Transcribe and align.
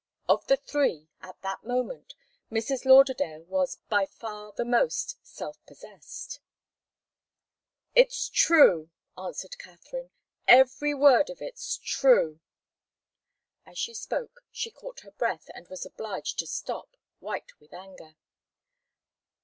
Of 0.27 0.47
the 0.47 0.57
three, 0.57 1.09
at 1.21 1.39
that 1.43 1.63
moment, 1.63 2.15
Mrs. 2.51 2.85
Lauderdale 2.85 3.43
was 3.43 3.75
by 3.87 4.07
far 4.07 4.51
the 4.51 4.65
most 4.65 5.17
self 5.21 5.63
possessed. 5.67 6.39
"It's 7.93 8.27
true," 8.27 8.89
answered 9.15 9.59
Katharine. 9.59 10.09
"Every 10.47 10.95
word 10.95 11.29
of 11.29 11.39
it's 11.39 11.77
true!" 11.77 12.39
As 13.63 13.77
she 13.77 13.93
spoke 13.93 14.41
she 14.51 14.71
caught 14.71 15.01
her 15.01 15.11
breath, 15.11 15.49
and 15.53 15.67
was 15.67 15.85
obliged 15.85 16.39
to 16.39 16.47
stop, 16.47 16.97
white 17.19 17.51
with 17.59 17.71
anger. 17.71 18.15